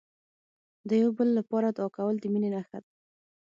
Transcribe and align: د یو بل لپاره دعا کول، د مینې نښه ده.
د 0.89 0.91
یو 1.01 1.09
بل 1.17 1.29
لپاره 1.39 1.67
دعا 1.77 1.87
کول، 1.95 2.15
د 2.19 2.25
مینې 2.33 2.49
نښه 2.55 2.77
ده. 2.83 2.89